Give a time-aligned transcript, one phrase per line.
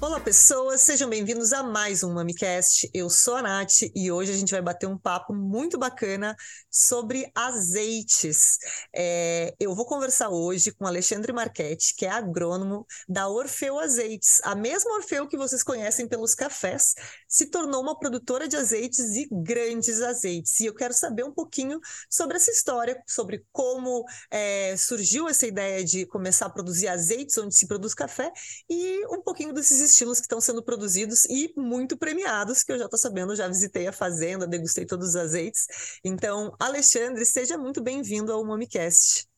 [0.00, 2.88] Olá, pessoas, sejam bem-vindos a mais um MamiCast.
[2.94, 6.36] Eu sou a Nath e hoje a gente vai bater um papo muito bacana
[6.70, 8.58] sobre azeites.
[8.94, 14.40] É, eu vou conversar hoje com Alexandre Marchetti, que é agrônomo da Orfeu Azeites.
[14.44, 16.94] A mesma Orfeu que vocês conhecem pelos cafés,
[17.28, 20.58] se tornou uma produtora de azeites e grandes azeites.
[20.60, 25.84] E eu quero saber um pouquinho sobre essa história, sobre como é, surgiu essa ideia
[25.84, 28.32] de começar a produzir azeites onde se produz café
[28.68, 32.86] e um pouquinho desses estilos que estão sendo produzidos e muito premiados, que eu já
[32.86, 35.66] estou sabendo, já visitei a fazenda, degustei todos os azeites.
[36.02, 39.28] Então, Alexandre, seja muito bem-vindo ao MamiCast.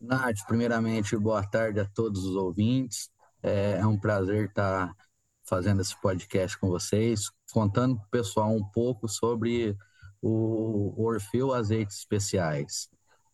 [0.00, 3.10] Nath, primeiramente, boa tarde a todos os ouvintes.
[3.42, 4.94] É, é um prazer estar
[5.46, 9.76] fazendo esse podcast com vocês, contando para o pessoal um pouco sobre
[10.20, 12.88] o Orfeu Azeites Especiais.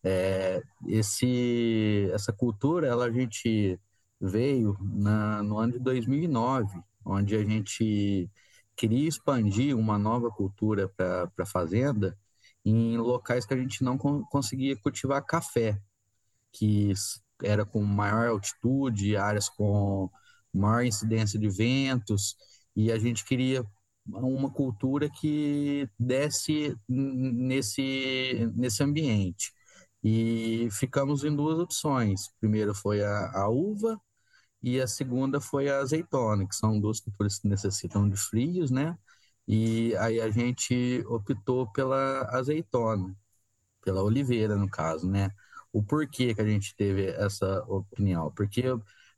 [0.05, 3.81] É, esse, essa cultura, ela a gente
[4.21, 8.31] veio na, no ano de 2009, onde a gente
[8.77, 12.17] queria expandir uma nova cultura para a fazenda
[12.65, 15.81] em locais que a gente não conseguia cultivar café,
[16.53, 16.93] que
[17.43, 20.11] era com maior altitude, áreas com
[20.53, 22.37] maior incidência de ventos,
[22.77, 23.65] e a gente queria
[24.07, 29.53] uma cultura que desse nesse, nesse ambiente.
[30.03, 32.29] E ficamos em duas opções.
[32.41, 34.01] Primeiro foi a, a uva
[34.63, 38.97] e a segunda foi a azeitona, que são duas culturas que necessitam de frios, né?
[39.47, 43.15] E aí a gente optou pela azeitona,
[43.85, 45.31] pela oliveira, no caso, né?
[45.73, 48.33] O porquê que a gente teve essa opinião?
[48.33, 48.65] Porque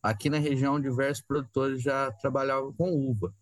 [0.04, 3.34] aqui na região diversos produtores já trabalhavam com uva,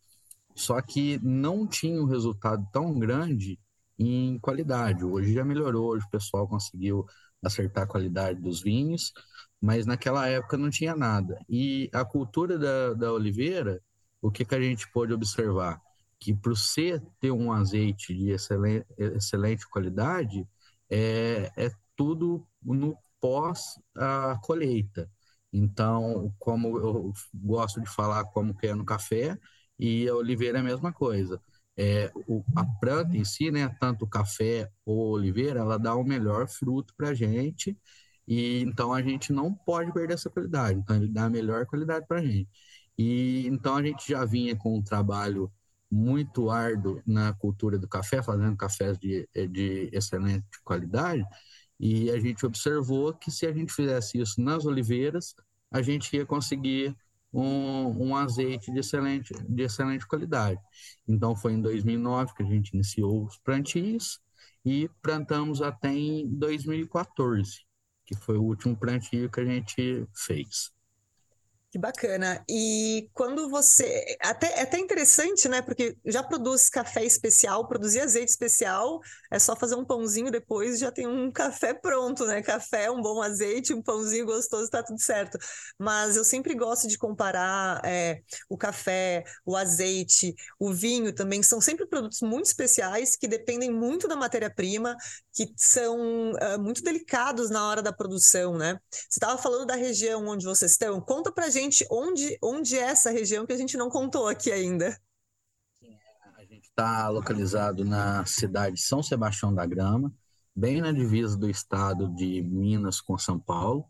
[0.55, 3.59] só que não tinha um resultado tão grande
[3.99, 5.05] em qualidade.
[5.05, 7.05] Hoje já melhorou, hoje o pessoal conseguiu
[7.43, 9.13] acertar a qualidade dos vinhos,
[9.61, 11.37] mas naquela época não tinha nada.
[11.49, 13.83] E a cultura da, da oliveira,
[14.21, 15.81] o que, que a gente pôde observar?
[16.21, 20.47] Que para você ter um azeite de excelente, excelente qualidade,
[20.89, 25.11] é, é tudo no pós a colheita.
[25.53, 29.39] Então, como eu gosto de falar como que é no café,
[29.79, 31.41] e a oliveira é a mesma coisa.
[31.77, 36.05] É, o, a planta em si, né, tanto o café ou oliveira, ela dá o
[36.05, 37.77] melhor fruto para a gente,
[38.27, 40.79] e então a gente não pode perder essa qualidade.
[40.79, 42.49] Então ele dá a melhor qualidade para a gente.
[42.97, 45.51] E então a gente já vinha com um trabalho
[45.91, 51.23] muito árduo na cultura do café, fazendo cafés de, de excelente qualidade.
[51.83, 55.35] E a gente observou que se a gente fizesse isso nas oliveiras,
[55.71, 56.97] a gente ia conseguir
[57.33, 60.61] um, um, azeite de excelente, de excelente qualidade.
[61.09, 64.21] Então, foi em 2009 que a gente iniciou os plantios
[64.65, 67.67] e plantamos até em 2014
[68.05, 70.71] que foi o último plantio que a gente fez.
[71.73, 72.45] Que bacana.
[72.47, 74.15] E quando você.
[74.21, 75.63] Até, é até interessante, né?
[75.63, 79.01] Porque já produz café especial, produzir azeite especial,
[79.31, 82.43] é só fazer um pãozinho depois já tem um café pronto, né?
[82.43, 85.39] Café, um bom azeite, um pãozinho gostoso, tá tudo certo.
[85.79, 91.59] Mas eu sempre gosto de comparar é, o café, o azeite, o vinho também, são
[91.59, 94.95] sempre produtos muito especiais que dependem muito da matéria-prima,
[95.33, 98.79] que são uh, muito delicados na hora da produção, né?
[98.91, 102.83] Você estava falando da região onde vocês estão, conta pra gente gente onde, onde é
[102.83, 104.99] essa região que a gente não contou aqui ainda.
[106.37, 110.13] A gente está localizado na cidade de São Sebastião da Grama,
[110.55, 113.85] bem na divisa do estado de Minas com São Paulo.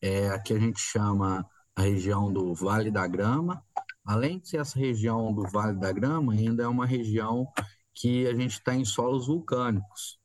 [0.00, 3.62] É, aqui a gente chama a região do Vale da Grama.
[4.04, 7.46] Além de ser essa região do Vale da Grama, ainda é uma região
[7.94, 10.18] que a gente está em solos vulcânicos,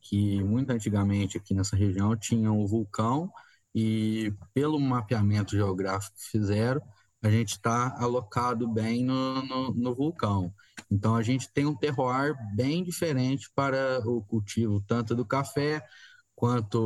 [0.00, 3.30] que muito antigamente aqui nessa região tinha um vulcão
[3.76, 6.80] e pelo mapeamento geográfico que fizeram,
[7.22, 10.50] a gente está alocado bem no, no, no, vulcão.
[10.90, 15.84] Então, a gente tem um terroir bem diferente para o cultivo, tanto do café
[16.34, 16.78] quanto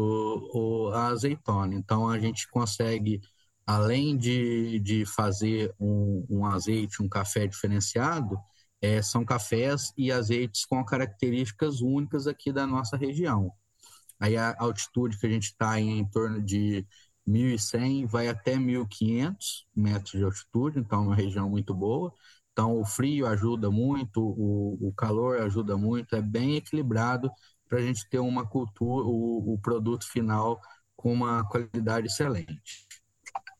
[0.53, 1.77] o, a azeitona.
[1.77, 3.21] Então, a gente consegue,
[3.65, 8.37] além de, de fazer um, um azeite, um café diferenciado,
[8.83, 13.53] é, são cafés e azeites com características únicas aqui da nossa região.
[14.21, 16.87] Aí a altitude que a gente está em, em torno de
[17.27, 22.13] 1.100, vai até 1.500 metros de altitude, então é uma região muito boa.
[22.53, 27.31] Então o frio ajuda muito, o, o calor ajuda muito, é bem equilibrado
[27.69, 30.61] para a gente ter uma cultura, o, o produto final
[30.97, 32.87] com uma qualidade excelente.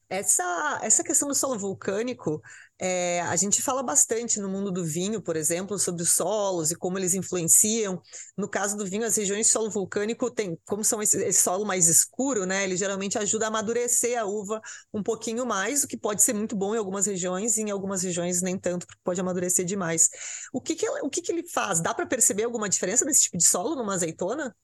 [0.09, 2.43] Essa, essa questão do solo vulcânico
[2.83, 6.75] É, a gente fala bastante no mundo do vinho, por exemplo, sobre os solos e
[6.75, 8.01] como eles influenciam.
[8.35, 11.67] No caso do vinho, as regiões de solo vulcânico tem, como são esse, esse, solo
[11.67, 12.65] mais escuro, né?
[12.65, 14.63] Ele geralmente ajuda a amadurecer a uva
[14.95, 18.03] um pouquinho mais, o que pode ser muito bom em algumas regiões, e em algumas
[18.03, 20.09] regiões nem tanto, porque pode amadurecer demais.
[20.51, 21.83] O que, que, o que, que ele faz?
[21.83, 24.57] Dá para perceber alguma diferença nesse tipo de solo numa azeitona?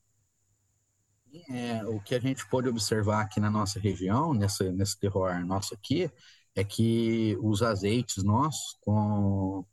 [1.51, 6.11] É, o que a gente pode observar aqui na nossa região, nesse terroir nosso aqui,
[6.57, 9.65] é que os azeites nossos, com,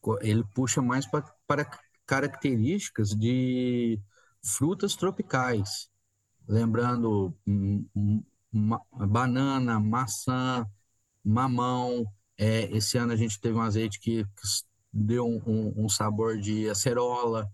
[0.00, 1.70] com ele puxa mais pra, para
[2.06, 4.00] características de
[4.44, 5.88] frutas tropicais,
[6.48, 10.66] lembrando um, um, uma, banana, maçã,
[11.24, 12.06] mamão.
[12.38, 14.48] É, esse ano a gente teve um azeite que, que
[14.92, 17.50] deu um, um, sabor de acerola.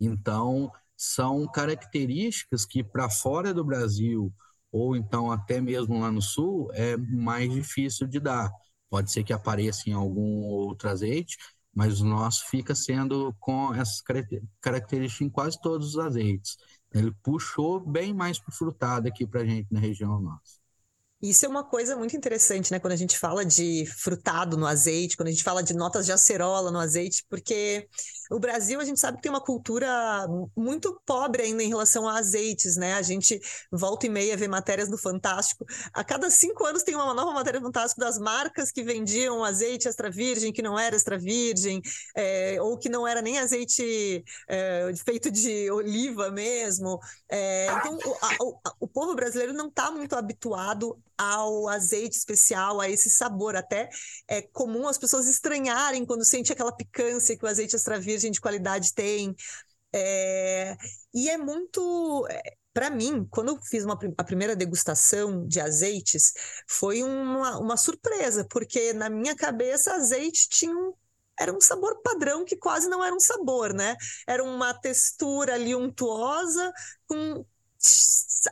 [0.00, 4.32] Então, são características que para fora do Brasil
[4.72, 8.50] ou então até mesmo lá no sul, é mais difícil de dar.
[8.88, 11.36] Pode ser que apareça em algum outro azeite,
[11.74, 14.02] mas o nosso fica sendo com essas
[14.60, 16.56] características em quase todos os azeites.
[16.92, 20.59] Ele puxou bem mais para frutado aqui para gente na região nossa.
[21.22, 22.80] Isso é uma coisa muito interessante, né?
[22.80, 26.12] Quando a gente fala de frutado no azeite, quando a gente fala de notas de
[26.12, 27.86] acerola no azeite, porque
[28.30, 30.26] o Brasil a gente sabe que tem uma cultura
[30.56, 32.94] muito pobre ainda em relação a azeites, né?
[32.94, 33.38] A gente
[33.70, 35.66] volta e meia vê matérias no Fantástico.
[35.92, 39.88] A cada cinco anos tem uma nova matéria no Fantástico das marcas que vendiam azeite
[39.88, 41.82] extra virgem, que não era extra virgem,
[42.16, 46.98] é, ou que não era nem azeite é, feito de oliva mesmo.
[47.28, 52.80] É, então, o, a, o, o povo brasileiro não está muito habituado ao azeite especial,
[52.80, 53.54] a esse sabor.
[53.56, 53.90] Até
[54.26, 58.40] é comum as pessoas estranharem quando sente aquela picância que o azeite extra virgem de
[58.40, 59.34] qualidade tem.
[59.92, 60.76] É...
[61.14, 62.26] E é muito.
[62.30, 62.40] É,
[62.72, 66.32] Para mim, quando eu fiz uma, a primeira degustação de azeites,
[66.68, 70.94] foi uma, uma surpresa, porque na minha cabeça azeite tinha um
[71.38, 73.96] era um sabor padrão que quase não era um sabor, né?
[74.26, 76.70] Era uma textura ali untuosa
[77.06, 77.44] com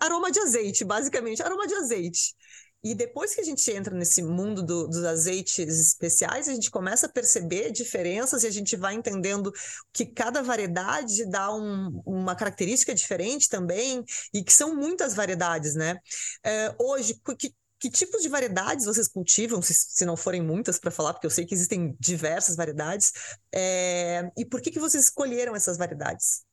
[0.00, 2.35] aroma de azeite, basicamente, aroma de azeite.
[2.82, 7.06] E depois que a gente entra nesse mundo do, dos azeites especiais, a gente começa
[7.06, 9.52] a perceber diferenças e a gente vai entendendo
[9.92, 15.98] que cada variedade dá um, uma característica diferente também, e que são muitas variedades, né?
[16.44, 20.90] É, hoje, que, que tipos de variedades vocês cultivam, se, se não forem muitas para
[20.90, 23.12] falar, porque eu sei que existem diversas variedades,
[23.52, 26.47] é, e por que, que vocês escolheram essas variedades?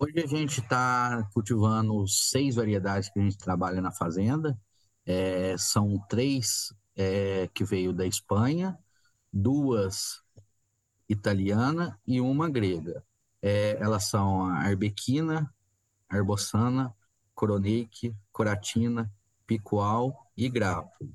[0.00, 4.56] Hoje a gente está cultivando seis variedades que a gente trabalha na fazenda.
[5.04, 8.78] É, são três é, que veio da Espanha,
[9.32, 10.22] duas
[11.08, 13.04] italiana e uma grega.
[13.42, 15.52] É, elas são a arbequina,
[16.08, 16.94] arbosana,
[17.34, 19.12] coroneque, coratina,
[19.48, 21.12] picual e grapo.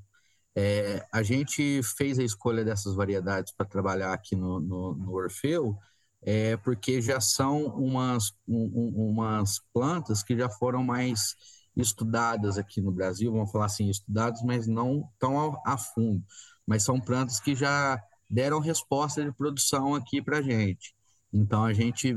[0.54, 5.78] É, a gente fez a escolha dessas variedades para trabalhar aqui no, no, no Orfeu,
[6.24, 11.36] é porque já são umas, um, umas plantas que já foram mais
[11.76, 16.24] estudadas aqui no Brasil, vamos falar assim, estudadas, mas não tão a, fundo.
[16.66, 18.00] Mas são plantas que já
[18.30, 20.94] deram resposta de produção aqui para a gente.
[21.32, 22.16] Então a gente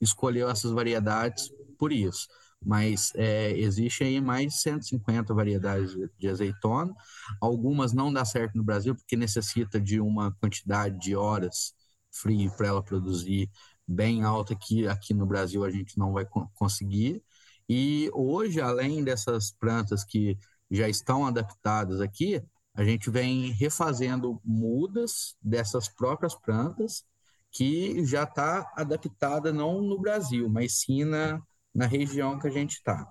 [0.00, 2.26] escolheu essas variedades por isso.
[2.62, 6.92] Mas é, existe aí mais de 150 variedades de azeitona.
[7.40, 11.74] Algumas não dá certo no Brasil porque necessita de uma quantidade de horas
[12.12, 13.50] free para ela produzir
[13.86, 17.22] bem alta que aqui no Brasil a gente não vai conseguir.
[17.68, 20.38] E hoje, além dessas plantas que
[20.70, 22.42] já estão adaptadas aqui,
[22.74, 27.04] a gente vem refazendo mudas dessas próprias plantas
[27.50, 31.42] que já está adaptada não no Brasil, mas sim na,
[31.74, 33.06] na região que a gente está.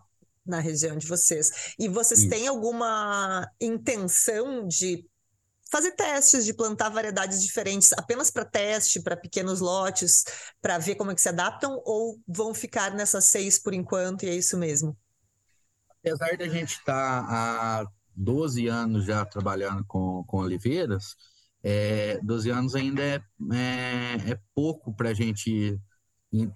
[0.45, 1.75] Na região de vocês.
[1.77, 2.29] E vocês Isso.
[2.29, 5.05] têm alguma intenção de
[5.71, 10.23] fazer testes de plantar variedades diferentes apenas para teste, para pequenos lotes,
[10.61, 14.29] para ver como é que se adaptam, ou vão ficar nessas seis por enquanto e
[14.29, 14.97] é isso mesmo?
[15.99, 21.15] Apesar da gente estar tá há 12 anos já trabalhando com, com oliveiras,
[21.63, 23.21] é, 12 anos ainda é,
[23.51, 25.79] é, é pouco para a gente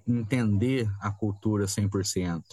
[0.07, 2.43] entender a cultura 100%.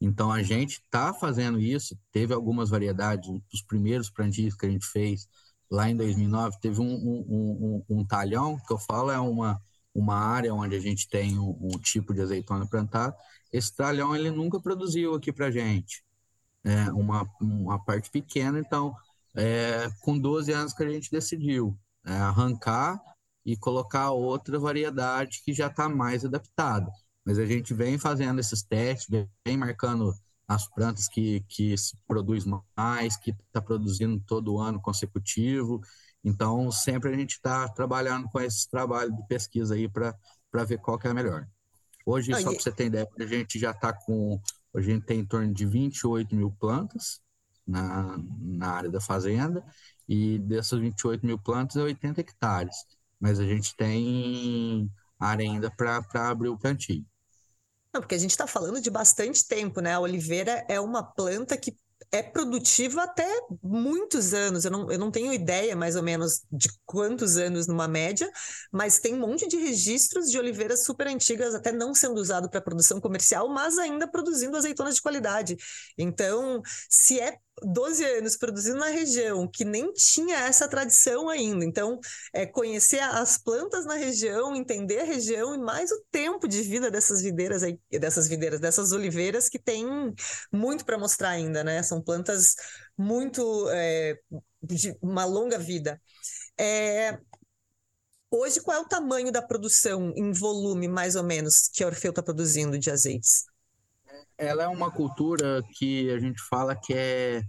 [0.00, 4.86] Então a gente está fazendo isso, teve algumas variedades, os primeiros plantios que a gente
[4.86, 5.28] fez,
[5.74, 9.60] lá em 2009, teve um, um, um, um, talhão, que eu falo é uma,
[9.92, 13.16] uma área onde a gente tem um, um tipo de azeitona plantada.
[13.52, 16.04] Esse talhão ele nunca produziu aqui para gente,
[16.62, 18.60] é uma, uma parte pequena.
[18.60, 18.94] Então,
[19.34, 21.76] é, com 12 anos que a gente decidiu
[22.06, 23.00] é, arrancar
[23.44, 26.90] e colocar outra variedade que já está mais adaptada.
[27.24, 29.08] Mas a gente vem fazendo esses testes,
[29.44, 30.14] vem marcando
[30.46, 32.44] as plantas que, que se produz
[32.76, 35.80] mais, que está produzindo todo ano consecutivo.
[36.22, 40.98] Então, sempre a gente está trabalhando com esse trabalho de pesquisa aí para ver qual
[40.98, 41.46] que é a melhor.
[42.06, 44.40] Hoje, só para você ter ideia, a gente já está com.
[44.74, 47.20] A gente tem em torno de 28 mil plantas
[47.66, 49.64] na, na área da fazenda,
[50.08, 52.76] e dessas 28 mil plantas é 80 hectares.
[53.18, 57.04] Mas a gente tem área ainda para abrir o plantio.
[57.94, 59.94] Não, porque a gente está falando de bastante tempo, né?
[59.94, 61.76] A oliveira é uma planta que
[62.10, 63.26] é produtiva até
[63.62, 64.64] muitos anos.
[64.64, 68.30] Eu não, eu não tenho ideia, mais ou menos, de quantos anos numa média,
[68.72, 72.60] mas tem um monte de registros de oliveiras super antigas, até não sendo usado para
[72.60, 75.56] produção comercial, mas ainda produzindo azeitonas de qualidade.
[75.96, 81.64] Então, se é 12 anos produzindo na região que nem tinha essa tradição ainda.
[81.64, 82.00] Então,
[82.32, 86.90] é conhecer as plantas na região, entender a região e mais o tempo de vida
[86.90, 89.86] dessas videiras aí, dessas videiras, dessas oliveiras que tem
[90.52, 91.82] muito para mostrar ainda, né?
[91.82, 92.54] São plantas
[92.96, 94.18] muito é,
[94.62, 96.00] de uma longa vida.
[96.58, 97.18] É,
[98.30, 102.10] hoje, qual é o tamanho da produção em volume, mais ou menos, que a Orfeu
[102.10, 103.44] está produzindo de azeites?
[104.38, 107.42] Ela é uma cultura que a gente fala que é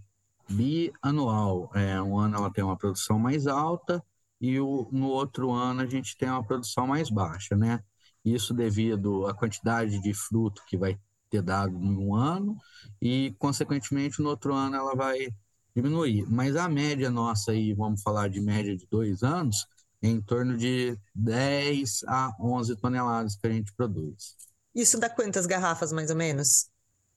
[0.50, 1.72] bianual.
[1.74, 4.04] É, um ano ela tem uma produção mais alta
[4.40, 7.84] e o, no outro ano a gente tem uma produção mais baixa, né?
[8.24, 12.58] Isso devido à quantidade de fruto que vai ter dado em um ano
[13.02, 15.28] e, consequentemente, no outro ano ela vai
[15.76, 16.26] diminuir.
[16.30, 19.68] Mas a média nossa aí, vamos falar de média de dois anos,
[20.02, 24.36] é em torno de 10 a 11 toneladas que a gente produz.
[24.76, 26.70] Isso dá quantas garrafas, mais ou menos?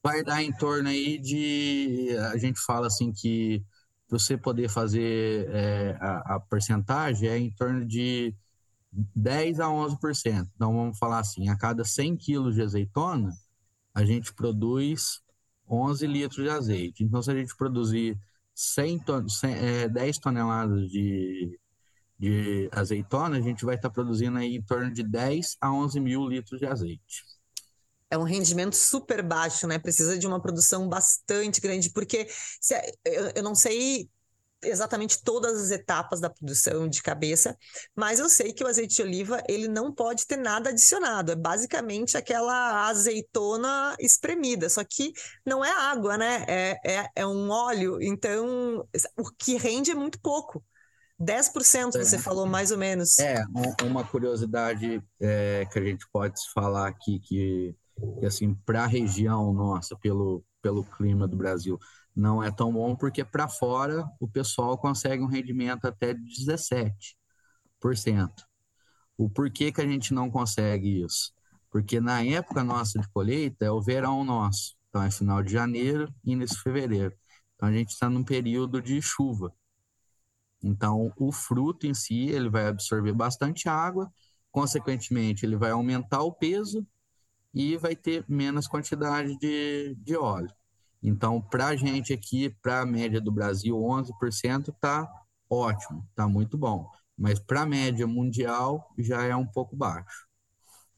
[0.03, 2.17] vai dar em torno aí de.
[2.33, 3.65] A gente fala assim que
[4.09, 8.35] você poder fazer é, a, a porcentagem é em torno de
[8.93, 10.49] 10 a 11%.
[10.55, 13.33] Então vamos falar assim: a cada 100 quilos de azeitona,
[13.95, 15.21] a gente produz
[15.69, 17.05] 11 litros de azeite.
[17.05, 18.19] Então, se a gente produzir
[18.55, 21.59] 100 ton 100, é, 10 toneladas de,
[22.19, 26.27] de azeitona, a gente vai estar produzindo aí em torno de 10 a 11 mil
[26.29, 27.38] litros de azeite
[28.11, 29.79] é um rendimento super baixo, né?
[29.79, 32.29] Precisa de uma produção bastante grande, porque
[32.61, 32.75] se,
[33.05, 34.09] eu, eu não sei
[34.62, 37.57] exatamente todas as etapas da produção de cabeça,
[37.95, 41.37] mas eu sei que o azeite de oliva ele não pode ter nada adicionado, é
[41.37, 45.12] basicamente aquela azeitona espremida, só que
[45.47, 46.45] não é água, né?
[46.49, 48.85] É, é, é um óleo, então
[49.17, 50.62] o que rende é muito pouco.
[51.21, 52.05] 10% é.
[52.05, 53.19] você falou mais ou menos.
[53.19, 53.43] É,
[53.83, 57.75] uma curiosidade é, que a gente pode falar aqui que
[58.21, 61.78] e assim para a região nossa, pelo, pelo clima do Brasil,
[62.14, 68.45] não é tão bom, porque para fora o pessoal consegue um rendimento até de 17%.
[69.17, 71.33] O porquê que a gente não consegue isso?
[71.71, 76.12] Porque na época nossa de colheita é o verão nosso, então é final de janeiro
[76.25, 77.14] e início de fevereiro.
[77.55, 79.52] Então a gente está num período de chuva.
[80.62, 84.11] Então o fruto em si ele vai absorver bastante água,
[84.50, 86.87] consequentemente ele vai aumentar o peso
[87.55, 90.52] e vai ter menos quantidade de, de óleo.
[91.02, 95.09] Então, para a gente aqui, para a média do Brasil, 11% está
[95.49, 96.90] ótimo, está muito bom.
[97.17, 100.26] Mas para a média mundial já é um pouco baixo.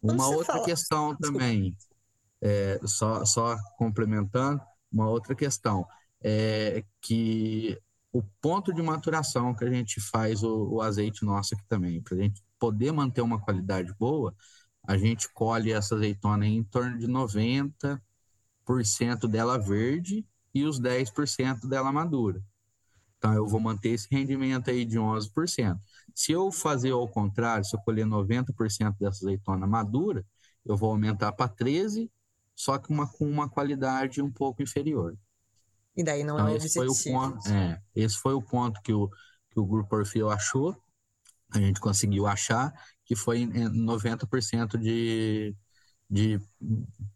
[0.03, 0.65] Uma outra fala...
[0.65, 1.77] questão também,
[2.41, 5.87] é, só, só complementando, uma outra questão
[6.23, 7.79] é que
[8.13, 12.17] o ponto de maturação que a gente faz o, o azeite nosso aqui também, para
[12.17, 14.35] a gente poder manter uma qualidade boa,
[14.91, 18.01] a gente colhe essa azeitona em torno de 90%
[19.29, 22.43] dela verde e os 10% dela madura.
[23.17, 25.79] Então, eu vou manter esse rendimento aí de 11%.
[26.13, 30.27] Se eu fazer ao contrário, se eu colher 90% dessa azeitona madura,
[30.67, 32.11] eu vou aumentar para 13%,
[32.57, 35.17] só que uma, com uma qualidade um pouco inferior.
[35.97, 36.75] E daí não é então, é esse.
[36.75, 39.09] Foi o ponto, é, esse foi o ponto que o,
[39.51, 40.77] que o Grupo Orfeu achou,
[41.53, 42.75] a gente conseguiu achar,
[43.11, 45.53] que foi 90% de,
[46.09, 46.41] de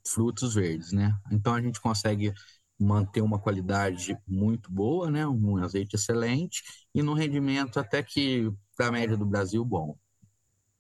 [0.05, 1.17] frutos verdes, né?
[1.31, 2.35] Então a gente consegue
[2.77, 5.25] manter uma qualidade muito boa, né?
[5.25, 9.97] Um azeite excelente e no rendimento até que para a média do Brasil bom.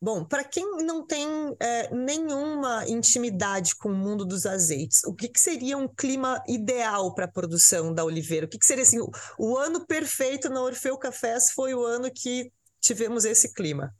[0.02, 1.28] Bom, para quem não tem
[1.60, 7.14] é, nenhuma intimidade com o mundo dos azeites, o que, que seria um clima ideal
[7.14, 8.46] para a produção da oliveira?
[8.46, 12.10] O que, que seria assim, o, o, ano perfeito na Orfeu Cafés foi o ano
[12.12, 13.94] que tivemos esse clima?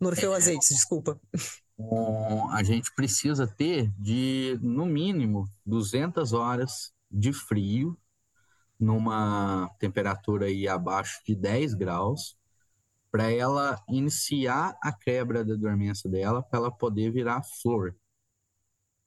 [0.00, 1.20] No Orfeu Azeites, desculpa.
[2.52, 7.98] a gente precisa ter de, no mínimo, 200 horas de frio,
[8.78, 12.36] numa temperatura aí abaixo de 10 graus,
[13.10, 17.96] para ela iniciar a quebra da dormência dela, para ela poder virar flor.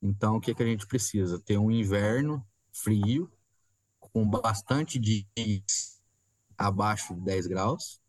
[0.02, 1.40] Então, o que, que a gente precisa?
[1.40, 3.32] Ter um inverno frio,
[4.00, 6.02] com bastante dias
[6.58, 8.01] abaixo de 10 graus.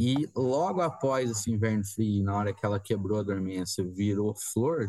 [0.00, 4.88] E logo após esse inverno frio, na hora que ela quebrou a dormência, virou flor,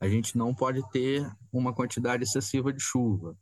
[0.00, 3.36] a gente não pode ter uma quantidade excessiva de chuva.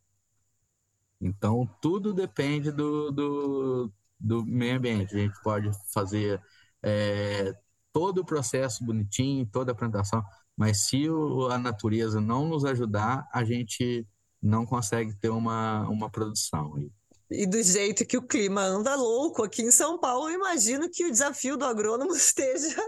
[1.18, 5.14] Então, tudo depende do, do, do meio ambiente.
[5.14, 6.38] A gente pode fazer
[6.82, 7.50] é,
[7.94, 10.22] todo o processo bonitinho, toda a plantação,
[10.54, 14.06] mas se o, a natureza não nos ajudar, a gente
[14.42, 16.76] não consegue ter uma, uma produção.
[17.30, 21.04] E do jeito que o clima anda louco aqui em São Paulo, eu imagino que
[21.04, 22.82] o desafio do agrônomo esteja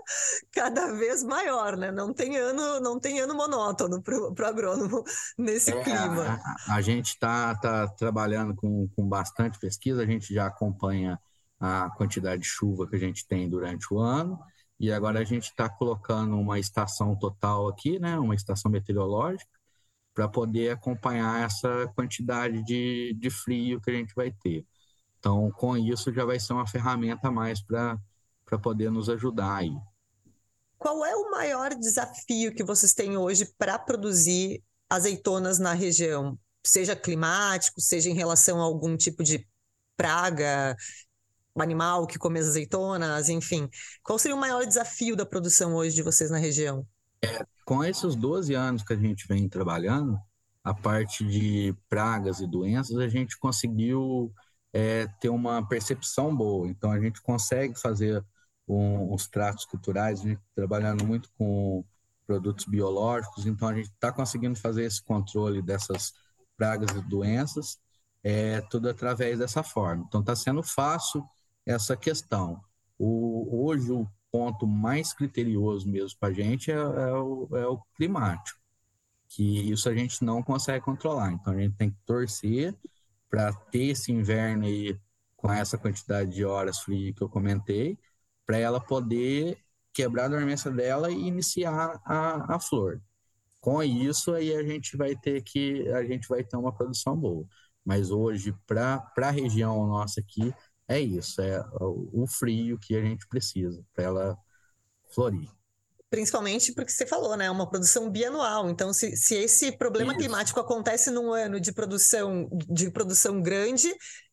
[0.52, 1.92] cada vez maior, né?
[1.92, 5.04] Não tem ano, não tem ano monótono para o agrônomo
[5.38, 6.40] nesse é, clima.
[6.68, 11.20] A, a gente está tá trabalhando com, com bastante pesquisa, a gente já acompanha
[11.60, 14.36] a quantidade de chuva que a gente tem durante o ano,
[14.80, 18.18] e agora a gente está colocando uma estação total aqui, né?
[18.18, 19.61] Uma estação meteorológica
[20.14, 24.64] para poder acompanhar essa quantidade de, de frio que a gente vai ter.
[25.18, 27.98] Então, com isso, já vai ser uma ferramenta a mais para
[28.60, 29.72] poder nos ajudar aí.
[30.78, 36.36] Qual é o maior desafio que vocês têm hoje para produzir azeitonas na região?
[36.66, 39.46] Seja climático, seja em relação a algum tipo de
[39.96, 40.76] praga,
[41.60, 43.68] animal que come as azeitonas, enfim.
[44.02, 46.86] Qual seria o maior desafio da produção hoje de vocês na região?
[47.24, 50.18] É, com esses 12 anos que a gente vem trabalhando,
[50.64, 54.32] a parte de pragas e doenças, a gente conseguiu
[54.72, 56.68] é, ter uma percepção boa.
[56.68, 58.24] Então, a gente consegue fazer
[58.66, 61.84] um, os tratos culturais, a gente trabalhando muito com
[62.26, 66.12] produtos biológicos, então a gente está conseguindo fazer esse controle dessas
[66.56, 67.78] pragas e doenças,
[68.22, 70.04] é, tudo através dessa forma.
[70.06, 71.24] Então, está sendo fácil
[71.66, 72.62] essa questão.
[72.98, 77.78] O, hoje, o ponto mais criterioso mesmo para a gente é, é, o, é o
[77.94, 78.58] climático,
[79.28, 81.32] que isso a gente não consegue controlar.
[81.32, 82.74] Então a gente tem que torcer
[83.30, 84.98] para ter esse inverno aí
[85.36, 87.98] com essa quantidade de horas frio que eu comentei,
[88.46, 89.58] para ela poder
[89.92, 93.02] quebrar a dormência dela e iniciar a, a flor.
[93.60, 97.46] Com isso aí a gente vai ter que a gente vai ter uma produção boa.
[97.84, 100.52] Mas hoje para a região nossa aqui
[100.92, 104.38] é isso, é o frio que a gente precisa para ela
[105.14, 105.48] florir.
[106.10, 107.46] Principalmente porque você falou, né?
[107.46, 108.68] É uma produção bianual.
[108.68, 110.20] Então, se, se esse problema isso.
[110.20, 113.88] climático acontece num ano de produção de produção grande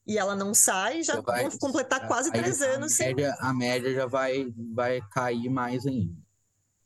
[0.05, 2.99] e ela não sai, já vai, vão completar quase três anos.
[2.99, 3.47] A média, sem...
[3.47, 6.13] a média já vai, vai cair mais ainda.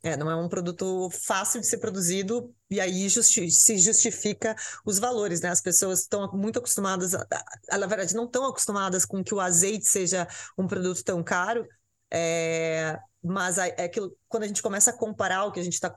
[0.04, 4.98] É, não é um produto fácil de ser produzido e aí justi se justifica os
[4.98, 5.48] valores, né?
[5.48, 7.26] As pessoas estão muito acostumadas, a,
[7.70, 11.66] a, na verdade, não estão acostumadas com que o azeite seja um produto tão caro,
[12.12, 15.88] é, mas é aquilo, quando a gente começa a comparar o que a gente está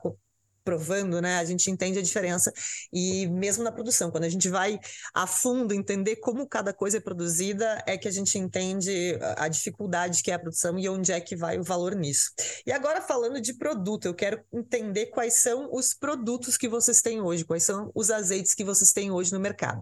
[0.68, 2.52] provando, né, a gente entende a diferença.
[2.92, 4.78] E mesmo na produção, quando a gente vai
[5.14, 10.22] a fundo entender como cada coisa é produzida, é que a gente entende a dificuldade
[10.22, 12.32] que é a produção e onde é que vai o valor nisso.
[12.66, 17.22] E agora falando de produto, eu quero entender quais são os produtos que vocês têm
[17.22, 19.80] hoje, quais são os azeites que vocês têm hoje no mercado.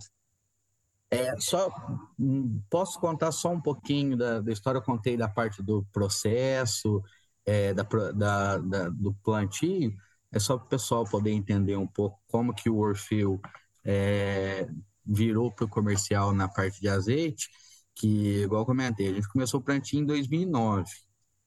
[1.11, 1.69] É, só
[2.17, 4.79] hum, posso contar só um pouquinho da, da história.
[4.79, 7.03] Eu contei da parte do processo,
[7.45, 9.93] é, da, da, da, do plantio,
[10.37, 13.41] é só para o pessoal poder entender um pouco como que o Orfeu
[13.83, 14.69] é,
[15.05, 17.49] virou para o comercial na parte de azeite,
[17.95, 20.91] que, igual eu comentei, a gente começou o plantio em 2009.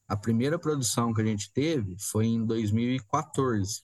[0.07, 3.83] A primeira produção que a gente teve foi em 2014,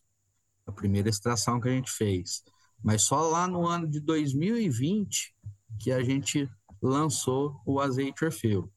[0.66, 2.42] a primeira extração que a gente fez.
[2.84, 5.36] Mas só lá no ano de 2020
[5.80, 6.50] que a gente
[6.82, 8.72] lançou o azeite Orfeu.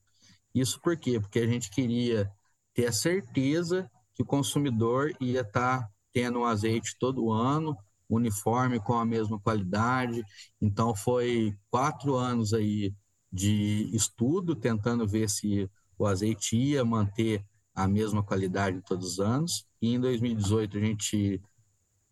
[0.55, 1.19] Isso por quê?
[1.19, 2.31] Porque a gente queria
[2.75, 7.77] ter a certeza que o consumidor ia estar tá tendo um azeite todo ano,
[8.09, 10.25] uniforme, com a mesma qualidade.
[10.61, 12.94] Então, foi quatro anos aí
[13.33, 17.44] de estudo, tentando ver se o azeite ia manter
[17.75, 19.66] a mesma qualidade todos os anos.
[19.81, 21.42] E em 2018 a gente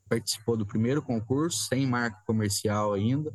[0.08, 3.34] participou do primeiro concurso, sem marca comercial ainda,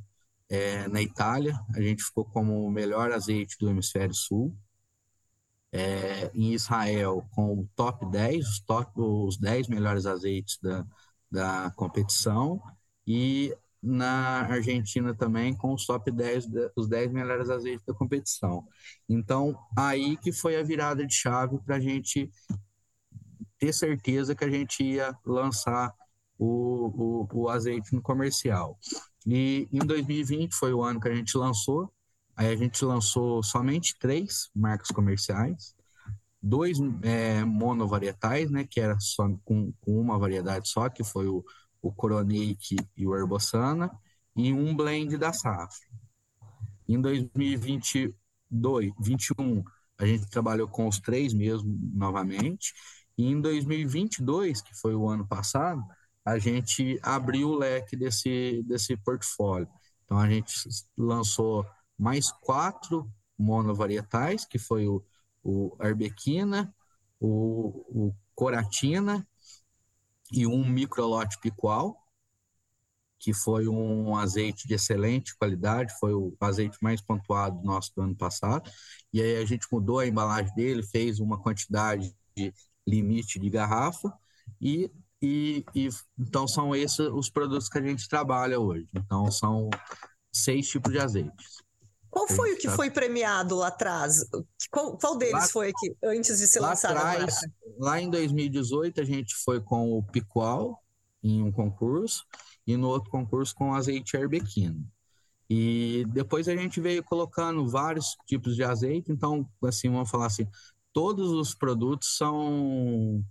[0.49, 1.59] é, na Itália.
[1.75, 4.55] A gente ficou como o melhor azeite do hemisfério sul
[5.71, 10.85] é, em Israel com o top 10, os, top, os 10 melhores azeites da,
[11.31, 12.61] da competição,
[13.07, 18.67] e na Argentina também com os top 10, os 10 melhores azeites da competição.
[19.09, 22.29] Então, aí que foi a virada de chave para a gente
[23.57, 25.93] ter certeza que a gente ia lançar
[26.37, 28.77] o, o, o azeite no comercial.
[29.25, 31.91] E em 2020 foi o ano que a gente lançou,
[32.41, 35.75] Aí a gente lançou somente três marcas comerciais,
[36.41, 41.45] dois é, monovarietais, né, que era só com, com, uma variedade só, que foi o,
[41.83, 41.93] o
[42.97, 43.91] e o Herbosana,
[44.35, 45.87] e um blend da safra.
[46.89, 48.15] Em 2022,
[48.49, 49.63] 2021,
[49.99, 52.73] a gente trabalhou com os três mesmo novamente.
[53.15, 55.83] E em 2022, que foi o ano passado,
[56.25, 59.69] a gente abriu o leque desse, desse portfólio.
[60.03, 60.51] Então, a gente
[60.97, 61.63] lançou
[62.01, 65.03] mais quatro monovarietais, que foi o,
[65.43, 66.73] o Arbequina,
[67.19, 69.27] o, o Coratina
[70.31, 71.95] e um microlote picual,
[73.19, 78.15] que foi um azeite de excelente qualidade, foi o azeite mais pontuado nosso do ano
[78.15, 78.67] passado.
[79.13, 82.51] E aí a gente mudou a embalagem dele, fez uma quantidade de
[82.87, 84.11] limite de garrafa
[84.59, 85.87] e, e, e
[86.17, 88.89] então são esses os produtos que a gente trabalha hoje.
[88.91, 89.69] Então são
[90.33, 91.60] seis tipos de azeites.
[92.11, 94.25] Qual foi o que foi premiado lá atrás?
[94.69, 96.97] Qual, qual deles lá, foi aqui, antes de ser lançado?
[96.97, 97.39] Atrás,
[97.79, 100.83] lá em 2018, a gente foi com o Picual
[101.23, 102.25] em um concurso
[102.67, 104.85] e no outro concurso com azeite arbequino.
[105.49, 110.47] E depois a gente veio colocando vários tipos de azeite, então, assim, vamos falar assim,
[110.93, 113.23] todos os produtos são,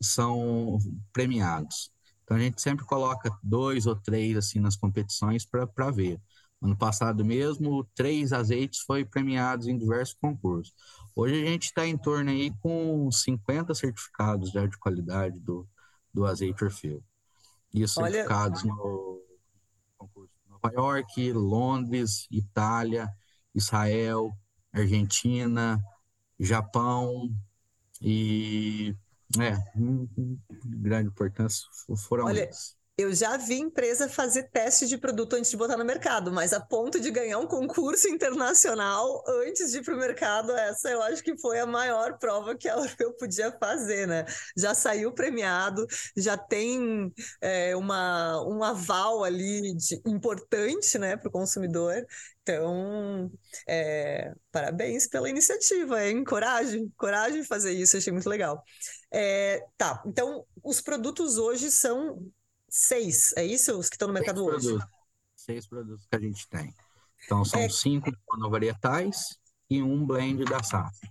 [0.00, 0.78] são
[1.12, 1.92] premiados.
[2.24, 6.20] Então a gente sempre coloca dois ou três assim nas competições para ver.
[6.62, 10.74] Ano passado mesmo, três azeites foi premiados em diversos concursos.
[11.16, 15.66] Hoje a gente está em torno aí com 50 certificados já de qualidade do,
[16.12, 17.02] do azeite Orfeu.
[17.72, 18.12] E os Olha...
[18.12, 19.22] certificados no
[19.96, 23.08] concurso de Nova York, Londres, Itália,
[23.54, 24.30] Israel,
[24.72, 25.82] Argentina,
[26.38, 27.34] Japão
[28.02, 28.94] e
[29.38, 29.56] é,
[30.64, 32.76] grande importância foram Olha, eles.
[33.00, 36.60] Eu já vi empresa fazer teste de produto antes de botar no mercado, mas a
[36.60, 41.22] ponto de ganhar um concurso internacional antes de ir para o mercado, essa eu acho
[41.22, 44.26] que foi a maior prova que a Orfeu podia fazer, né?
[44.54, 47.10] Já saiu premiado, já tem
[47.40, 52.04] é, uma, um aval ali de, importante né, para o consumidor.
[52.42, 53.30] Então,
[53.66, 56.22] é, parabéns pela iniciativa, hein?
[56.22, 58.62] Coragem, coragem de fazer isso, achei muito legal.
[59.10, 62.30] É, tá, então os produtos hoje são
[62.70, 63.76] seis, é isso?
[63.78, 64.66] Os que estão no mercado seis hoje?
[64.68, 64.98] Produtos.
[65.36, 66.74] Seis produtos que a gente tem.
[67.24, 67.68] Então, são é...
[67.68, 71.08] cinco monovarietais e um blend da safra.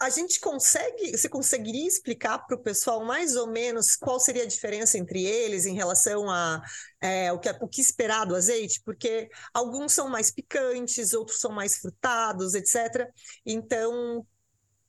[0.00, 4.46] A gente consegue, você conseguiria explicar para o pessoal mais ou menos qual seria a
[4.46, 6.62] diferença entre eles em relação a
[7.02, 8.80] é, o, que, o que esperar do azeite?
[8.84, 13.08] Porque alguns são mais picantes, outros são mais frutados, etc.
[13.44, 14.26] Então,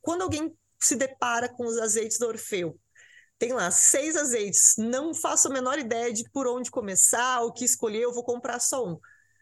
[0.01, 2.79] quando alguém se depara com os azeites do Orfeu,
[3.41, 7.65] tem lá seis azeites, não faço a menor ideia de por onde começar, o que
[7.65, 8.99] escolher, eu vou comprar só um.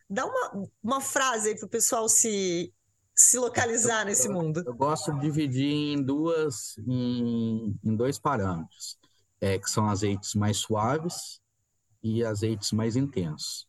[0.09, 2.73] Dá uma, uma frase aí para o pessoal se,
[3.13, 4.63] se localizar eu, nesse eu, mundo.
[4.65, 8.97] Eu gosto de dividir em duas, em, em dois parâmetros,
[9.41, 11.41] é, que são azeites mais suaves
[12.01, 13.67] e azeites mais intensos.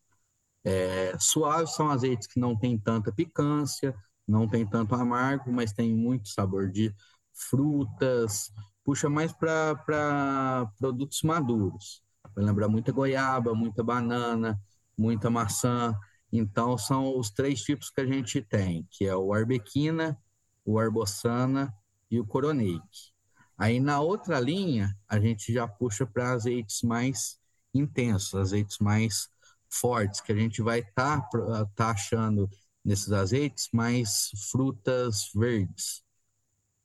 [0.62, 3.92] É, suaves são azeites que não têm tanta picância,
[4.28, 6.94] não tem tanto amargo, mas tem muito sabor de
[7.32, 8.52] frutas,
[8.90, 12.02] puxa mais para produtos maduros.
[12.34, 14.60] Vai lembrar muita goiaba, muita banana,
[14.98, 15.96] muita maçã.
[16.32, 20.18] Então, são os três tipos que a gente tem, que é o arbequina,
[20.64, 21.72] o arbosana
[22.10, 23.12] e o coroneique.
[23.56, 27.38] Aí, na outra linha, a gente já puxa para azeites mais
[27.72, 29.28] intensos, azeites mais
[29.68, 32.50] fortes, que a gente vai estar tá, tá achando
[32.84, 36.02] nesses azeites mais frutas verdes.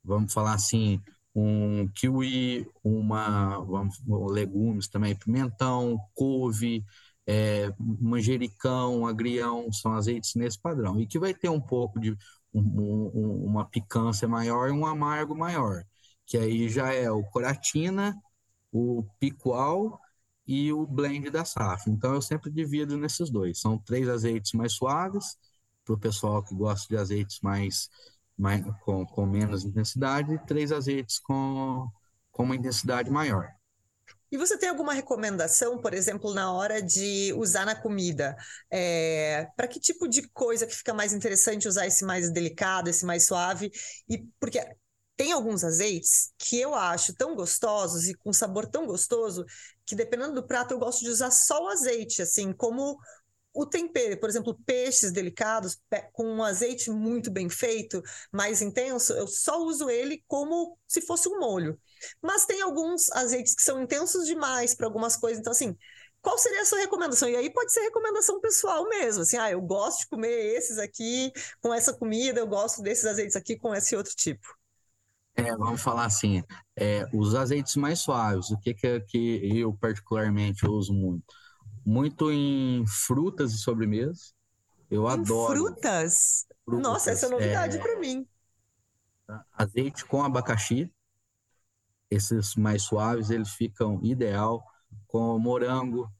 [0.04, 1.02] Vamos falar assim,
[1.36, 3.58] um kiwi, uma,
[4.30, 6.82] legumes também, pimentão, couve,
[7.26, 10.98] é, manjericão, agrião, são azeites nesse padrão.
[10.98, 12.16] E que vai ter um pouco de
[12.54, 15.84] um, um, uma picância maior e um amargo maior,
[16.26, 18.16] que aí já é o coratina,
[18.72, 20.00] o picual
[20.46, 21.92] e o blend da safra.
[21.92, 23.60] Então eu sempre divido nesses dois.
[23.60, 25.36] São três azeites mais suaves,
[25.84, 27.88] para o pessoal que gosta de azeites mais
[28.38, 31.88] mais, com, com menos intensidade e três azeites com,
[32.30, 33.48] com uma intensidade maior.
[34.30, 38.36] E você tem alguma recomendação, por exemplo, na hora de usar na comida?
[38.70, 43.06] É, para que tipo de coisa que fica mais interessante usar esse mais delicado, esse
[43.06, 43.70] mais suave?
[44.08, 44.60] E porque
[45.16, 49.44] tem alguns azeites que eu acho tão gostosos e com sabor tão gostoso
[49.86, 52.98] que dependendo do prato eu gosto de usar só o azeite, assim, como
[53.56, 55.78] o tempero, por exemplo, peixes delicados
[56.12, 61.28] com um azeite muito bem feito, mais intenso, eu só uso ele como se fosse
[61.28, 61.78] um molho.
[62.20, 65.76] Mas tem alguns azeites que são intensos demais para algumas coisas, então assim,
[66.20, 67.28] qual seria a sua recomendação?
[67.28, 71.32] E aí pode ser recomendação pessoal mesmo, assim, ah, eu gosto de comer esses aqui
[71.60, 74.46] com essa comida, eu gosto desses azeites aqui com esse outro tipo.
[75.34, 76.42] É, vamos falar assim,
[76.74, 81.45] é, os azeites mais suaves, o que, que, que eu particularmente uso muito?
[81.86, 84.34] Muito em frutas e sobremesas.
[84.90, 85.54] Eu em adoro.
[85.54, 86.46] Frutas?
[86.64, 86.82] frutas?
[86.82, 87.80] Nossa, essa é novidade é...
[87.80, 88.26] para mim.
[89.52, 90.92] Azeite com abacaxi.
[92.10, 94.64] Esses mais suaves, eles ficam ideal
[95.06, 96.10] com morango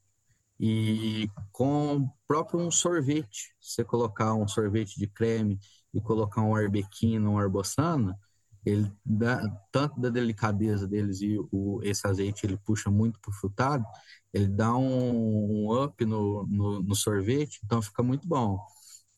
[0.59, 3.55] e com próprio um sorvete.
[3.61, 5.59] Você colocar um sorvete de creme
[5.93, 8.19] e colocar um arbequino, um arbosana,
[8.67, 13.35] ele dá tanto da delicadeza deles e o, esse azeite ele puxa muito para o
[13.35, 13.85] frutado,
[14.33, 18.59] ele dá um, um up no, no, no, sorvete, então fica muito bom.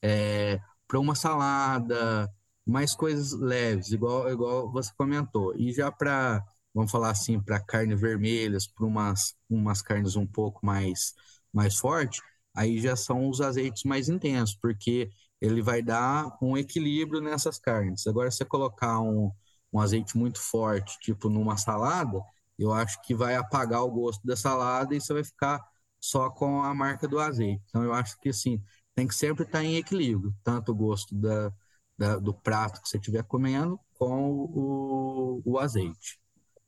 [0.03, 2.31] É, para uma salada,
[2.67, 5.55] mais coisas leves, igual, igual você comentou.
[5.57, 10.65] E já para, vamos falar assim, para carne vermelhas, para umas, umas carnes um pouco
[10.65, 11.15] mais,
[11.53, 12.21] mais fortes,
[12.55, 18.07] aí já são os azeites mais intensos, porque ele vai dar um equilíbrio nessas carnes.
[18.07, 19.31] Agora, se você colocar um,
[19.73, 22.21] um azeite muito forte, tipo numa salada,
[22.59, 25.61] eu acho que vai apagar o gosto da salada e você vai ficar
[26.01, 27.63] só com a marca do azeite.
[27.69, 28.63] Então, eu acho que, assim,
[28.95, 31.53] tem que sempre estar em equilíbrio, tanto o gosto da,
[31.97, 36.19] da do prato que você estiver comendo com o, o azeite.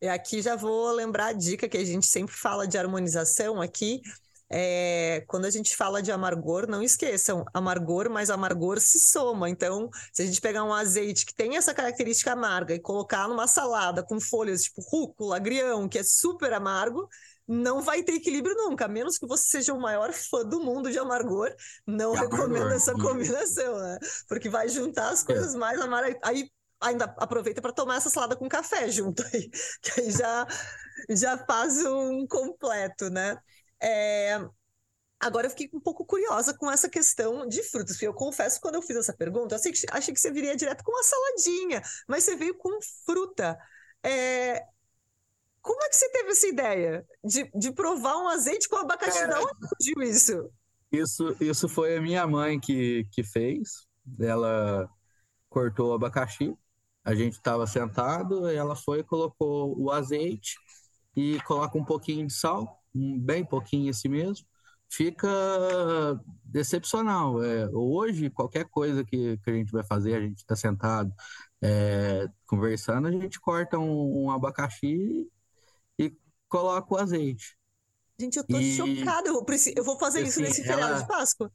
[0.00, 4.00] E aqui já vou lembrar a dica que a gente sempre fala de harmonização aqui,
[4.52, 9.48] é, quando a gente fala de amargor, não esqueçam, amargor mais amargor se soma.
[9.48, 13.46] Então, se a gente pegar um azeite que tem essa característica amarga e colocar numa
[13.46, 17.08] salada com folhas tipo rúcula, agrião, que é super amargo,
[17.46, 20.90] não vai ter equilíbrio nunca, a menos que você seja o maior fã do mundo
[20.90, 21.54] de amargor,
[21.86, 22.72] não recomendo amargor.
[22.72, 23.98] essa combinação, né?
[24.28, 25.58] Porque vai juntar as coisas é.
[25.58, 26.16] mais amargas.
[26.22, 29.50] Aí ainda aproveita para tomar essa salada com café junto aí,
[29.82, 30.46] que aí já,
[31.10, 33.36] já faz um completo, né?
[33.82, 34.38] É...
[35.18, 38.62] Agora eu fiquei um pouco curiosa com essa questão de frutas, porque eu confesso que
[38.62, 41.02] quando eu fiz essa pergunta, eu achei que, achei que você viria direto com uma
[41.02, 43.58] saladinha, mas você veio com fruta.
[44.02, 44.64] É...
[45.60, 49.26] Como é que você teve essa ideia de, de provar um azeite com abacaxi?
[49.26, 50.50] Não surgiu isso?
[50.90, 53.86] Isso, isso foi a minha mãe que, que fez.
[54.18, 54.88] Ela
[55.50, 56.56] cortou o abacaxi,
[57.04, 60.56] a gente estava sentado, ela foi e colocou o azeite
[61.14, 64.46] e coloca um pouquinho de sal bem pouquinho assim mesmo,
[64.90, 65.28] fica
[66.44, 67.42] decepcional.
[67.42, 71.12] É, hoje, qualquer coisa que, que a gente vai fazer, a gente está sentado
[71.62, 75.28] é, conversando, a gente corta um, um, abacaxi
[75.98, 76.12] e
[76.48, 77.56] coloca o azeite.
[78.18, 79.28] Gente, eu tô e, chocada.
[79.28, 81.52] Eu, preciso, eu vou fazer assim, isso nesse ela, feriado de Páscoa.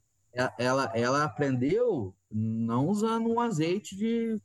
[0.58, 4.42] Ela, ela aprendeu não usando um azeite de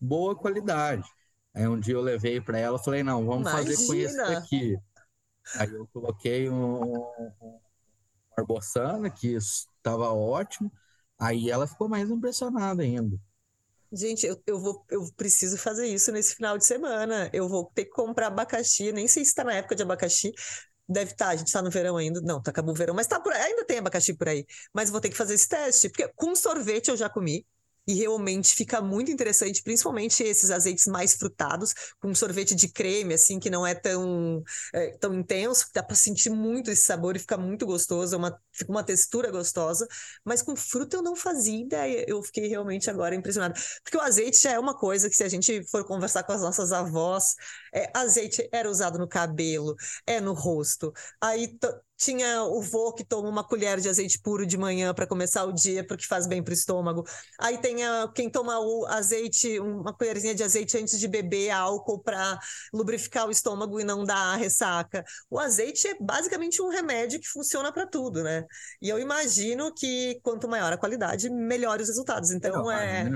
[0.00, 1.08] boa qualidade.
[1.54, 3.76] Aí um dia eu levei para ela e falei, não, vamos Imagina.
[3.76, 4.76] fazer com esse aqui.
[5.56, 7.60] Aí eu coloquei um, um
[9.14, 10.72] que estava ótimo.
[11.18, 13.18] Aí ela ficou mais impressionada ainda.
[13.92, 17.30] Gente, eu, eu, vou, eu preciso fazer isso nesse final de semana.
[17.32, 18.90] Eu vou ter que comprar abacaxi.
[18.90, 20.32] Nem sei se está na época de abacaxi.
[20.88, 22.20] Deve estar, tá, a gente está no verão ainda.
[22.22, 24.46] Não, tá acabou o verão, mas tá por, ainda tem abacaxi por aí.
[24.72, 27.46] Mas vou ter que fazer esse teste, porque com sorvete eu já comi
[27.86, 33.38] e realmente fica muito interessante, principalmente esses azeites mais frutados, com sorvete de creme, assim,
[33.40, 34.42] que não é tão,
[34.72, 38.38] é, tão intenso, dá para sentir muito esse sabor e fica muito gostoso, é uma,
[38.52, 39.86] fica uma textura gostosa,
[40.24, 44.40] mas com fruta eu não fazia ideia, eu fiquei realmente agora impressionada, porque o azeite
[44.40, 47.34] já é uma coisa que se a gente for conversar com as nossas avós,
[47.74, 49.74] é, azeite era usado no cabelo,
[50.06, 51.48] é no rosto, aí
[52.02, 55.52] tinha o vô que toma uma colher de azeite puro de manhã para começar o
[55.52, 57.04] dia, porque faz bem para o estômago.
[57.38, 62.00] Aí tem a, quem toma o azeite, uma colherzinha de azeite antes de beber álcool
[62.00, 62.38] para
[62.72, 65.04] lubrificar o estômago e não dar ressaca.
[65.30, 68.44] O azeite é basicamente um remédio que funciona para tudo, né?
[68.80, 72.32] E eu imagino que quanto maior a qualidade, melhor os resultados.
[72.32, 73.08] Então é.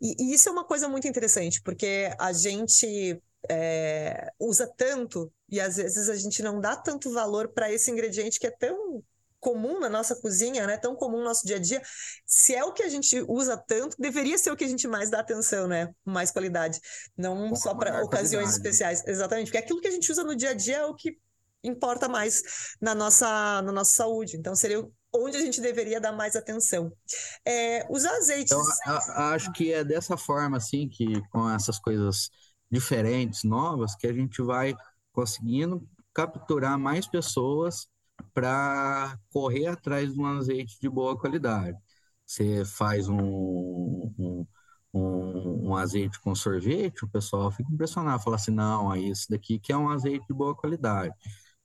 [0.00, 5.60] E, e isso é uma coisa muito interessante, porque a gente é, usa tanto e
[5.60, 9.02] às vezes a gente não dá tanto valor para esse ingrediente que é tão
[9.40, 10.76] comum na nossa cozinha, né?
[10.76, 11.80] Tão comum no nosso dia a dia.
[12.26, 15.10] Se é o que a gente usa tanto, deveria ser o que a gente mais
[15.10, 15.88] dá atenção, né?
[16.04, 16.80] Mais qualidade,
[17.16, 19.46] não só para ocasiões especiais, exatamente.
[19.46, 21.16] Porque aquilo que a gente usa no dia a dia é o que
[21.62, 22.42] importa mais
[22.80, 24.36] na nossa na nossa saúde.
[24.36, 26.92] Então seria onde a gente deveria dar mais atenção.
[27.44, 28.52] É, os azeites.
[28.52, 28.62] Então,
[29.14, 32.30] a, acho que é dessa forma assim que com essas coisas
[32.70, 34.74] diferentes, novas, que a gente vai
[35.12, 37.88] conseguindo capturar mais pessoas
[38.34, 41.78] para correr atrás de um azeite de boa qualidade.
[42.26, 44.46] Você faz um, um,
[44.92, 49.58] um, um, azeite com sorvete, o pessoal fica impressionado, fala assim, não, é esse daqui
[49.58, 51.14] que é um azeite de boa qualidade.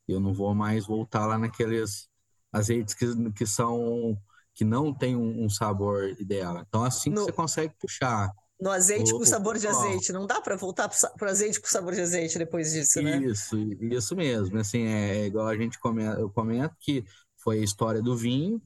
[0.08, 2.08] Eu não vou mais voltar lá naqueles
[2.52, 4.18] azeites que, que são
[4.54, 6.60] que não tem um, sabor ideal.
[6.60, 8.32] Então, assim você consegue puxar
[8.63, 10.13] no azeite o, com sabor de azeite.
[10.13, 13.17] Não dá para voltar para o azeite com sabor de azeite depois disso, né?
[13.17, 14.58] Isso, isso mesmo.
[14.58, 17.04] Assim, é igual a gente comenta, eu comento que
[17.36, 18.62] foi a história do vinho.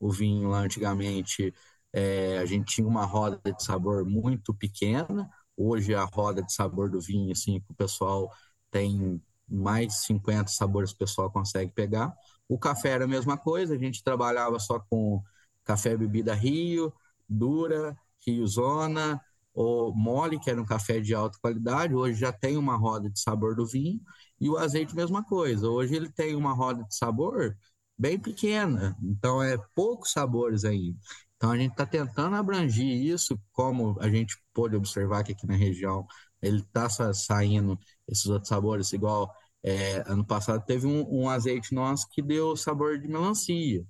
[0.00, 1.52] O vinho lá antigamente
[1.92, 5.28] é, a gente tinha uma roda de sabor muito pequena.
[5.54, 8.32] Hoje a roda de sabor do vinho, assim, o pessoal
[8.70, 12.14] tem mais 50 sabores que o pessoal consegue pegar.
[12.48, 15.22] O café era a mesma coisa, a gente trabalhava só com
[15.62, 16.90] café bebida Rio,
[17.28, 17.94] Dura,
[18.26, 19.20] Rio Zona,
[19.54, 21.94] ou Mole, que era um café de alta qualidade.
[21.94, 24.00] Hoje já tem uma roda de sabor do vinho.
[24.40, 25.68] E o azeite, mesma coisa.
[25.68, 27.56] Hoje ele tem uma roda de sabor
[27.98, 30.98] bem pequena, então é poucos sabores ainda.
[31.36, 35.54] Então a gente está tentando abranger isso, como a gente pôde observar que aqui na
[35.56, 36.06] região
[36.40, 42.08] ele está saindo esses outros sabores, igual é, ano passado teve um, um, azeite nosso
[42.10, 43.84] que deu sabor de melancia.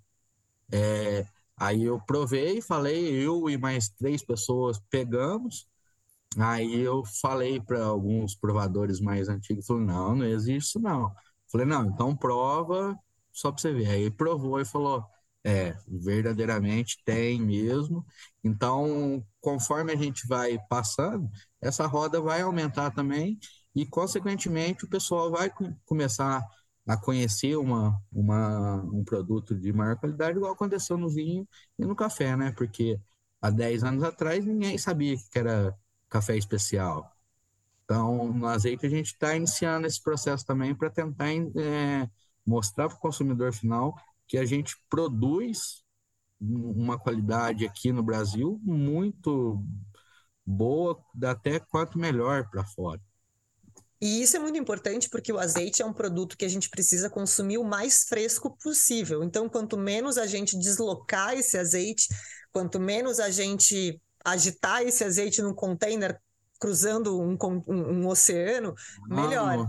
[0.72, 1.27] É,
[1.66, 5.66] aí eu provei, falei, eu e mais três pessoas pegamos.
[6.38, 11.12] Aí eu falei para alguns provadores mais antigos, falei, não, não existe isso não.
[11.51, 12.98] Falei, não, então prova
[13.33, 13.88] só para você ver.
[13.88, 15.05] Aí provou e falou,
[15.44, 18.05] é, verdadeiramente tem mesmo.
[18.42, 21.29] Então, conforme a gente vai passando,
[21.61, 23.38] essa roda vai aumentar também
[23.75, 25.51] e, consequentemente, o pessoal vai
[25.85, 26.46] começar a
[27.01, 31.47] conhecer uma, uma, um produto de maior qualidade, igual aconteceu no vinho
[31.79, 32.53] e no café, né?
[32.53, 33.01] Porque
[33.40, 35.77] há 10 anos atrás ninguém sabia que era
[36.09, 37.11] café especial.
[37.85, 42.09] Então, no azeite, a gente está iniciando esse processo também para tentar é,
[42.47, 43.95] mostrar para o consumidor final
[44.27, 45.83] que a gente produz
[46.40, 49.64] uma qualidade aqui no Brasil muito
[50.45, 53.01] boa, até quanto melhor para fora.
[54.03, 57.09] E isso é muito importante porque o azeite é um produto que a gente precisa
[57.09, 59.23] consumir o mais fresco possível.
[59.23, 62.09] Então, quanto menos a gente deslocar esse azeite,
[62.53, 66.21] quanto menos a gente agitar esse azeite num container
[66.59, 68.75] cruzando um, um, um oceano,
[69.07, 69.69] melhor.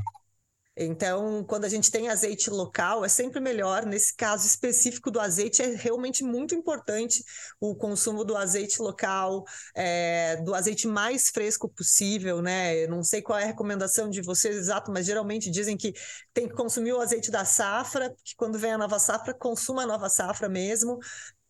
[0.76, 3.86] Então, quando a gente tem azeite local, é sempre melhor.
[3.86, 7.24] Nesse caso específico do azeite, é realmente muito importante
[7.60, 9.44] o consumo do azeite local,
[9.76, 12.84] é, do azeite mais fresco possível, né?
[12.84, 15.94] Eu não sei qual é a recomendação de vocês exato, mas geralmente dizem que
[16.34, 19.88] tem que consumir o azeite da safra, que quando vem a nova safra, consuma a
[19.88, 20.98] nova safra mesmo.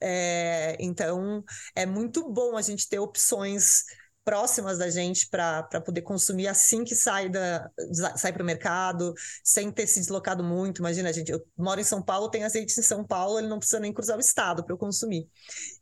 [0.01, 1.41] É, então,
[1.73, 3.85] é muito bom a gente ter opções
[4.23, 7.69] próximas da gente para poder consumir assim que sai, da,
[8.15, 10.79] sai para o mercado, sem ter se deslocado muito.
[10.79, 13.79] Imagina, gente, eu moro em São Paulo, tem azeite em São Paulo, ele não precisa
[13.79, 15.27] nem cruzar o estado para eu consumir.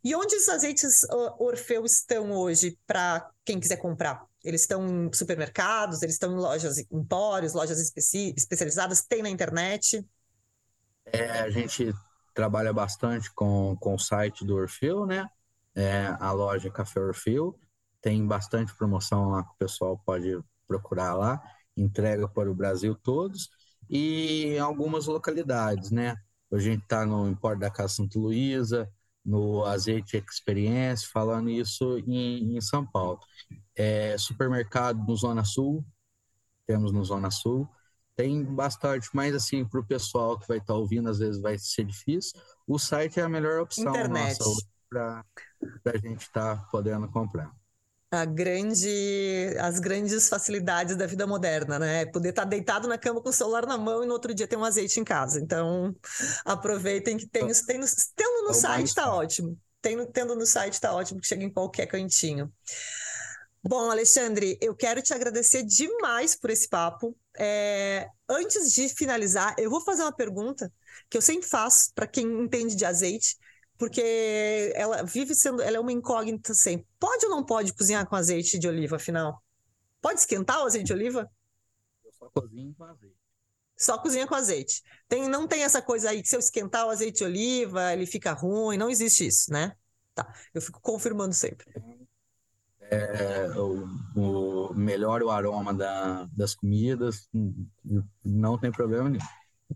[0.02, 1.00] E onde os azeites
[1.38, 4.24] Orfeu estão hoje para quem quiser comprar?
[4.44, 10.04] Eles estão em supermercados, eles estão em lojas, empórios, lojas especi especializadas, tem na internet?
[11.06, 11.92] É, a gente
[12.34, 15.28] trabalha bastante com, com o site do Orfeu, né?
[15.74, 17.58] É, a loja Café Orfeu
[18.02, 21.40] tem bastante promoção lá que o pessoal pode procurar lá,
[21.76, 23.48] entrega para o Brasil todos
[23.88, 26.16] e em algumas localidades, né?
[26.52, 28.90] A gente está no Import da Casa Santa Luísa,
[29.24, 33.20] no Azeite Experience, falando isso em, em São Paulo.
[33.74, 35.84] É, supermercado no Zona Sul,
[36.66, 37.66] temos no Zona Sul.
[38.14, 41.56] Tem bastante, mas assim, para o pessoal que vai estar tá ouvindo, às vezes vai
[41.58, 42.38] ser difícil.
[42.66, 43.92] O site é a melhor opção
[44.90, 45.24] para
[45.86, 47.50] a gente estar tá podendo comprar
[48.26, 52.04] grande, as grandes facilidades da vida moderna, né?
[52.06, 54.46] Poder estar tá deitado na cama com o celular na mão e no outro dia
[54.46, 55.40] ter um azeite em casa.
[55.40, 55.96] Então,
[56.44, 59.58] aproveitem que tem, tem no, tendo no é site está ótimo.
[59.80, 62.52] Tendo, tendo no site está ótimo, que chega em qualquer cantinho.
[63.64, 67.16] Bom, Alexandre, eu quero te agradecer demais por esse papo.
[67.38, 70.70] É, antes de finalizar, eu vou fazer uma pergunta
[71.08, 73.36] que eu sempre faço para quem entende de azeite,
[73.82, 76.86] porque ela vive sendo, ela é uma incógnita sempre.
[77.00, 79.42] Pode ou não pode cozinhar com azeite de oliva, afinal?
[80.00, 81.28] Pode esquentar o azeite de oliva?
[82.04, 83.16] Eu só cozinho com azeite.
[83.76, 84.84] Só cozinha com azeite.
[85.08, 88.06] Tem, não tem essa coisa aí que se eu esquentar o azeite de oliva, ele
[88.06, 89.72] fica ruim, não existe isso, né?
[90.14, 91.66] Tá, eu fico confirmando sempre.
[92.82, 97.28] É, o, o melhora o aroma da, das comidas,
[98.24, 99.24] não tem problema nenhum.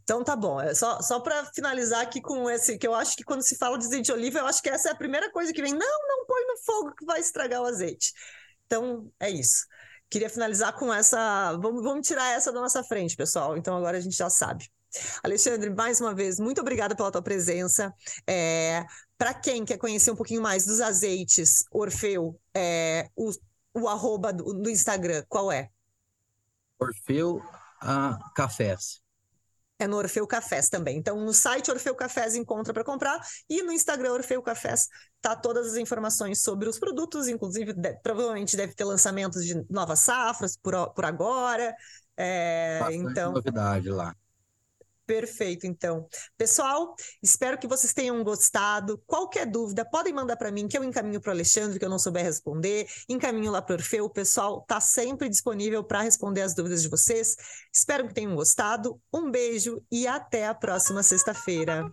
[0.03, 0.61] Então tá bom.
[0.61, 3.79] É só só para finalizar aqui com esse, que eu acho que quando se fala
[3.79, 5.73] de azeite de oliva, eu acho que essa é a primeira coisa que vem.
[5.73, 8.13] Não, não põe no fogo que vai estragar o azeite.
[8.67, 9.67] Então é isso.
[10.11, 11.57] Queria finalizar com essa.
[11.61, 13.57] Vamos, vamos tirar essa da nossa frente, pessoal.
[13.57, 14.69] Então agora a gente já sabe.
[15.23, 17.93] Alexandre, mais uma vez, muito obrigada pela tua presença.
[18.27, 18.85] É,
[19.19, 23.31] para quem quer conhecer um pouquinho mais dos azeites Orfeu, é, o,
[23.75, 25.71] o arroba do, do Instagram, qual é?
[26.79, 27.37] Orfeu
[27.83, 29.06] uh, Cafés
[29.79, 30.97] é no Orfeu Cafés também.
[30.99, 34.89] Então, no site Orfeu Cafés encontra para comprar e no Instagram Orfeu Cafés
[35.21, 40.01] tá todas as informações sobre os produtos, inclusive deve, provavelmente deve ter lançamentos de novas
[40.01, 41.75] safras por, por agora.
[42.17, 44.15] É, então, novidade lá.
[45.07, 46.09] Perfeito, então.
[46.37, 49.01] Pessoal, espero que vocês tenham gostado.
[49.07, 51.99] Qualquer dúvida, podem mandar para mim, que eu encaminho para o Alexandre, que eu não
[51.99, 54.07] souber responder, encaminho lá para o Orfeu.
[54.07, 57.37] O pessoal está sempre disponível para responder as dúvidas de vocês.
[57.73, 59.01] Espero que tenham gostado.
[59.15, 61.89] Um beijo e até a próxima sexta-feira.